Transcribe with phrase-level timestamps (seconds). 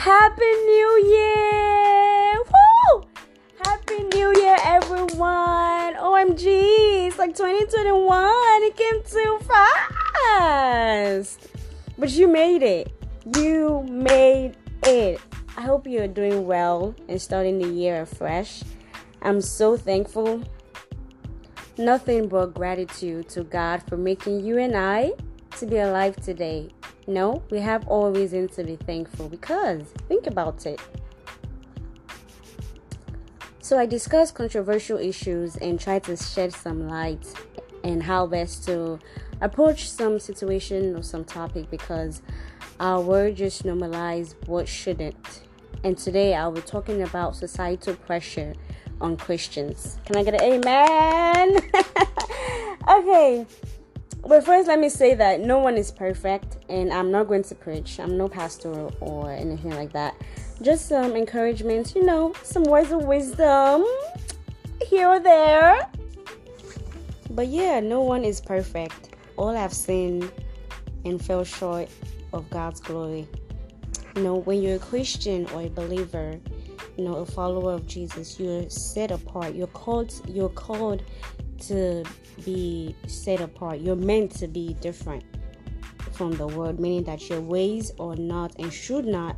[0.00, 2.32] Happy New Year!
[2.50, 3.04] Woo!
[3.62, 5.94] Happy New Year, everyone!
[5.94, 8.62] OMG, it's like 2021.
[8.62, 9.38] It came too
[10.32, 11.48] fast.
[11.98, 12.90] But you made it.
[13.36, 15.20] You made it.
[15.58, 18.62] I hope you're doing well and starting the year afresh.
[19.20, 20.42] I'm so thankful.
[21.76, 25.12] Nothing but gratitude to God for making you and I
[25.58, 26.70] to be alive today.
[27.10, 30.80] No, we have all reason to be thankful because think about it.
[33.58, 37.26] So I discuss controversial issues and try to shed some light
[37.82, 39.00] and how best to
[39.40, 42.22] approach some situation or some topic because
[42.78, 45.42] our word just normalize what shouldn't.
[45.82, 48.54] And today I'll be talking about societal pressure
[49.00, 49.98] on Christians.
[50.06, 51.58] Can I get an amen?
[52.88, 53.46] okay.
[54.30, 57.54] But first, let me say that no one is perfect, and I'm not going to
[57.56, 57.98] preach.
[57.98, 60.14] I'm no pastor or anything like that.
[60.62, 63.84] Just some encouragement, you know, some words of wisdom
[64.86, 65.90] here or there.
[67.30, 69.16] But yeah, no one is perfect.
[69.36, 70.30] All have sinned
[71.04, 71.88] and fell short
[72.32, 73.26] of God's glory.
[74.14, 76.38] You know, when you're a Christian or a believer,
[76.96, 79.56] you know, a follower of Jesus, you're set apart.
[79.56, 80.12] You're called.
[80.28, 81.02] You're called
[81.62, 82.04] to
[82.44, 83.80] be set apart.
[83.80, 85.24] You're meant to be different
[86.12, 89.36] from the world, meaning that your ways are not and should not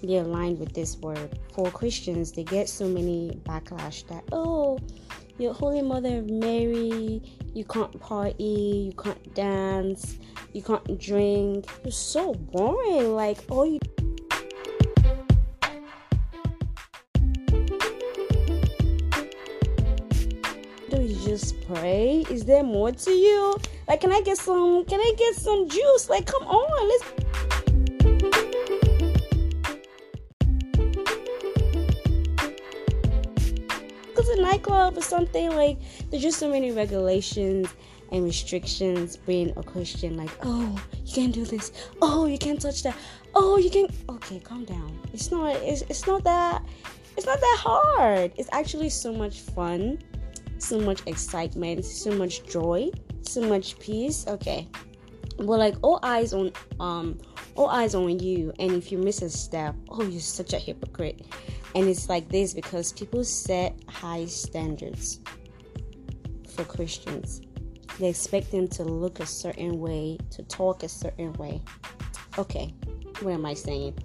[0.00, 1.38] be aligned with this word.
[1.52, 4.78] For Christians, they get so many backlash that, oh,
[5.38, 7.22] you're Holy Mother Mary,
[7.54, 10.18] you can't party, you can't dance,
[10.52, 11.66] you can't drink.
[11.84, 13.14] You're so boring.
[13.14, 13.78] Like, all you
[21.40, 23.56] do is there more to you?
[23.88, 24.84] Like, can I get some?
[24.84, 26.08] Can I get some juice?
[26.08, 27.04] Like, come on, let's.
[34.40, 35.50] Nightclub or something.
[35.54, 35.78] Like,
[36.10, 37.68] there's just so many regulations
[38.10, 40.16] and restrictions being a Christian.
[40.16, 41.72] Like, oh, you can't do this.
[42.00, 42.96] Oh, you can't touch that.
[43.34, 43.88] Oh, you can.
[44.08, 44.98] Okay, calm down.
[45.12, 45.56] It's not.
[45.56, 46.64] It's, it's not that.
[47.16, 48.32] It's not that hard.
[48.36, 49.98] It's actually so much fun
[50.62, 52.90] so much excitement, so much joy,
[53.22, 54.26] so much peace.
[54.26, 54.68] Okay.
[55.36, 57.18] But like all eyes on um
[57.54, 61.26] all eyes on you and if you miss a step, oh you're such a hypocrite.
[61.74, 65.20] And it's like this because people set high standards
[66.54, 67.40] for Christians.
[67.98, 71.62] They expect them to look a certain way, to talk a certain way.
[72.38, 72.74] Okay,
[73.20, 73.98] what am I saying?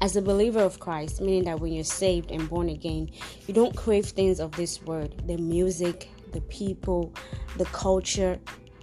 [0.00, 3.10] As a believer of Christ, meaning that when you're saved and born again,
[3.46, 7.12] you don't crave things of this world the music, the people,
[7.58, 8.38] the culture,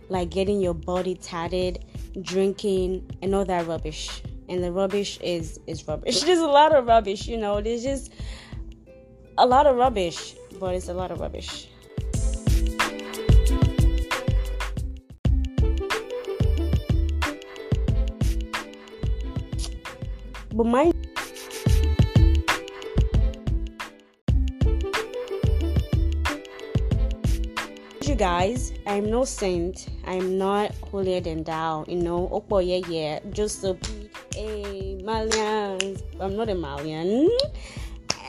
[0.10, 1.84] like getting your body tatted,
[2.22, 4.22] drinking, and all that rubbish.
[4.50, 6.22] And the rubbish is is rubbish.
[6.26, 7.62] There's a lot of rubbish, you know.
[7.62, 8.14] There's just
[9.38, 11.68] a lot of rubbish, but it's a lot of rubbish.
[20.54, 20.97] But mind
[28.38, 29.88] guys, I'm no saint.
[30.06, 31.86] I'm not holier than thou.
[31.88, 36.00] You know, Opo yeah yeah, just to be a Marlian.
[36.20, 37.30] I'm not a Marlian.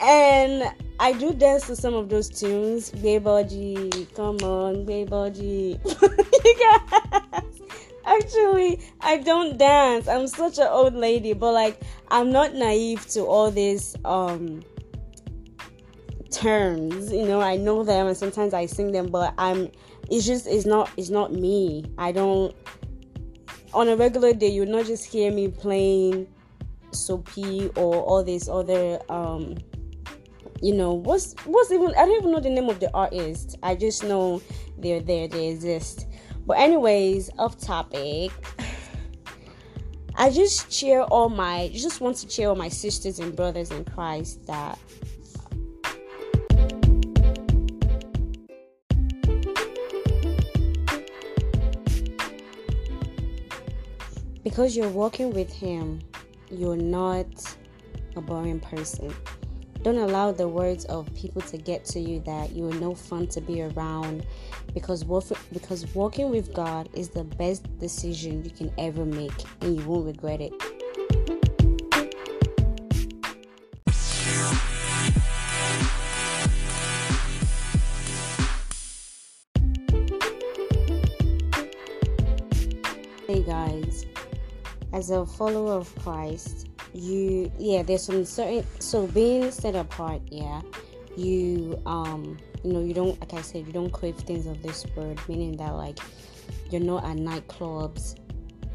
[0.01, 2.89] And I do dance to some of those tunes.
[2.89, 5.79] Bay body, come on, bay body.
[5.85, 7.61] you guys.
[8.03, 10.07] Actually, I don't dance.
[10.07, 14.63] I'm such an old lady, but like I'm not naive to all these um
[16.31, 19.67] terms you know i know them and sometimes i sing them but i'm
[20.09, 21.85] it's just it's not it's not me.
[21.97, 22.55] I don't
[23.73, 26.27] on a regular day you'll not just hear me playing
[26.91, 29.55] soapy or all these other um
[30.61, 33.57] you know what's what's even i don't even know the name of the artist.
[33.63, 34.41] I just know
[34.77, 36.07] they're there they exist.
[36.45, 38.31] But anyways off topic.
[40.15, 43.85] I just cheer all my just want to cheer all my sisters and brothers in
[43.85, 44.77] christ that
[54.59, 56.01] because you're walking with him,
[56.51, 57.25] you're not
[58.17, 59.15] a boring person.
[59.83, 63.27] Don't allow the words of people to get to you that you are no fun
[63.27, 64.25] to be around
[64.73, 65.05] because
[65.53, 70.07] because walking with God is the best decision you can ever make and you won't
[70.07, 70.51] regret it.
[83.25, 83.78] Hey guys,
[84.93, 90.61] as a follower of Christ, you yeah there's some certain so being set apart yeah
[91.15, 94.85] you um you know you don't like i said you don't crave things of this
[94.95, 95.99] world meaning that like
[96.71, 98.19] you're not at nightclubs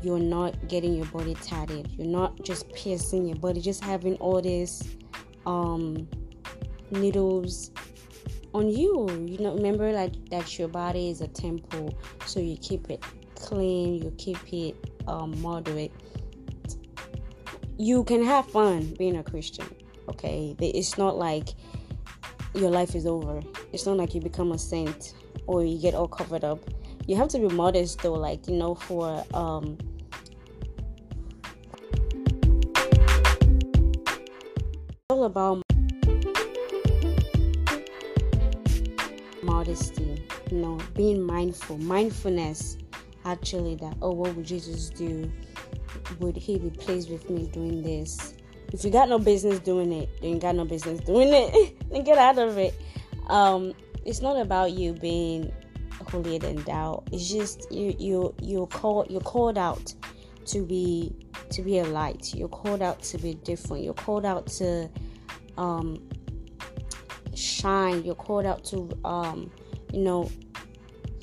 [0.02, 4.40] you're not getting your body tatted you're not just piercing your body just having all
[4.40, 4.82] this
[5.46, 6.06] um
[6.90, 7.72] needles
[8.52, 11.92] on you you know remember like that your body is a temple
[12.26, 13.02] so you keep it
[13.34, 15.92] clean you keep it um moderate.
[17.76, 19.66] You can have fun being a christian
[20.08, 20.56] okay?
[20.60, 21.50] It's not like
[22.54, 23.40] your life is over.
[23.72, 25.14] It's not like you become a saint
[25.46, 26.60] or you get all covered up.
[27.06, 29.76] You have to be modest though like you know for um
[35.10, 35.62] all about
[39.42, 42.78] modesty you know being mindful mindfulness
[43.24, 45.30] actually that oh what would jesus do?
[46.20, 48.34] Would he be pleased with me doing this?
[48.72, 51.76] If you got no business doing it then you got no business doing it.
[51.90, 52.74] Then get out of it.
[53.28, 53.74] Um
[54.04, 55.52] it's not about you being
[56.10, 57.02] holier than thou.
[57.12, 59.94] It's just you you you're called you're called out
[60.46, 61.14] to be
[61.50, 62.34] to be a light.
[62.34, 63.84] You're called out to be different.
[63.84, 64.90] You're called out to
[65.56, 66.02] um
[67.34, 68.04] shine.
[68.04, 69.50] You're called out to um
[69.92, 70.30] you know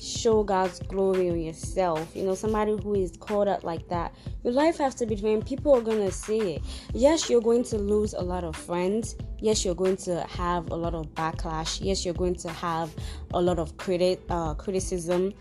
[0.02, 2.14] show God's glory on yourself.
[2.14, 4.14] You know, somebody who is called out like that.
[4.42, 5.46] Your life has to be different.
[5.46, 6.62] People are gonna see it.
[6.92, 9.16] Yes, you're going to lose a lot of friends.
[9.38, 11.80] Yes, you're going to have a lot of backlash.
[11.82, 12.94] Yes, you're going to have
[13.34, 15.32] a lot of credit uh, criticism.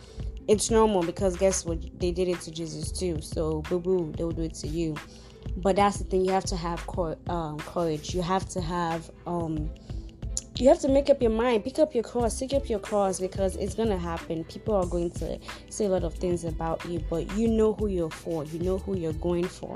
[0.47, 1.81] It's normal because guess what?
[1.99, 3.21] They did it to Jesus too.
[3.21, 4.95] So boo boo, they'll do it to you.
[5.57, 6.25] But that's the thing.
[6.25, 8.13] You have to have cor- um, courage.
[8.13, 9.69] You have to have um,
[10.61, 13.19] you have to make up your mind pick up your cross pick up your cross
[13.19, 14.43] because it's gonna happen.
[14.43, 15.39] People are going to
[15.71, 18.77] say a lot of things about you but you know who you're for you know
[18.77, 19.75] who you're going for.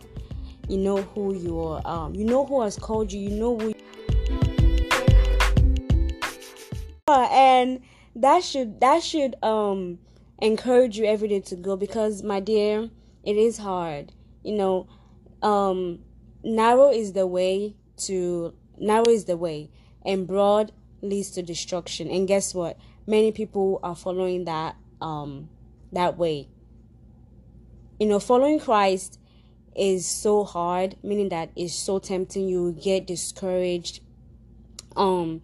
[0.67, 3.73] You know who you're um you know who has called you you know who
[7.07, 7.81] and
[8.15, 9.97] that should that should um
[10.39, 12.91] encourage you every day to go because my dear
[13.23, 14.87] it is hard you know.
[15.41, 15.99] Um
[16.43, 19.71] narrow is the way to narrow is the way
[20.06, 20.72] and broad
[21.02, 22.10] leads to destruction.
[22.10, 22.78] And guess what?
[23.07, 25.50] Many people are following that um
[25.92, 26.48] that way.
[28.00, 29.19] You know, following Christ
[29.75, 32.48] is so hard, meaning that it's so tempting.
[32.48, 34.02] You get discouraged.
[34.96, 35.42] Um,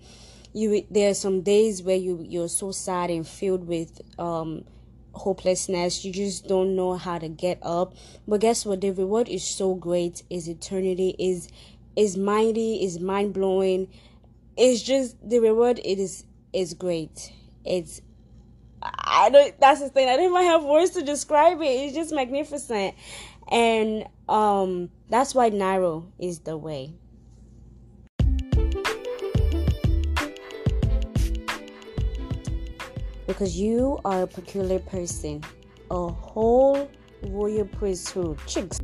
[0.53, 4.65] you there are some days where you you're so sad and filled with um
[5.13, 6.03] hopelessness.
[6.05, 7.93] You just don't know how to get up.
[8.27, 8.81] But guess what?
[8.81, 10.23] The reward is so great.
[10.29, 11.15] Is eternity.
[11.19, 11.49] Is
[11.95, 12.83] is mighty.
[12.83, 13.87] Is mind blowing
[14.57, 17.31] it's just the reward it is is great.
[17.63, 18.01] It's
[18.83, 22.13] i don't that's the thing i don't even have words to describe it it's just
[22.13, 22.95] magnificent.
[23.49, 26.95] And um that's why narrow is the way.
[33.27, 35.43] Because you are a peculiar person
[35.91, 36.89] a whole
[37.27, 38.39] royal priesthood.
[38.47, 38.79] Chicks.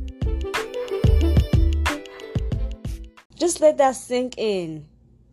[3.34, 4.86] Just let that sink in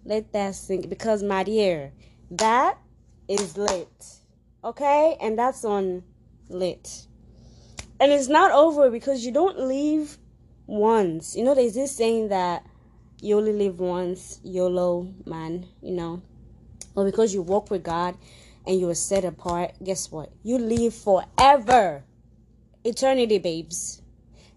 [0.06, 1.92] let that sink because my dear,
[2.31, 2.78] that
[3.28, 4.06] is lit.
[4.63, 5.18] Okay?
[5.19, 6.04] And that's on
[6.48, 7.07] lit.
[8.00, 10.18] And it's not over because you don't leave
[10.68, 11.36] once.
[11.36, 12.63] You know, there's this saying that
[13.22, 16.22] you only live once, YOLO, man, you know.
[16.94, 18.18] But because you walk with God
[18.68, 20.32] and you are set apart, guess what?
[20.44, 22.03] You live forever.
[22.84, 24.01] Eternity, babes.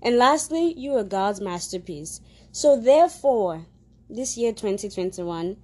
[0.03, 2.21] And lastly, you are God's masterpiece.
[2.53, 3.67] So therefore,
[4.09, 5.57] this year 2021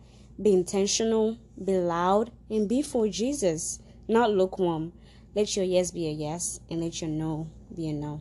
[0.43, 4.93] be intentional be loud and be for jesus not lukewarm.
[5.35, 8.21] Let your yes be a yes and let your no be a no.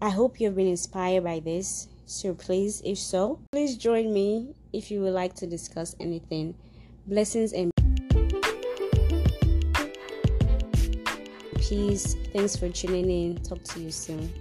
[0.00, 4.90] I hope you've been inspired by this so please if so please join me if
[4.90, 6.54] you would like to discuss anything.
[7.06, 7.70] Blessings and
[11.58, 12.14] peace.
[12.32, 13.42] Thanks for tuning in.
[13.42, 14.32] Talk to you soon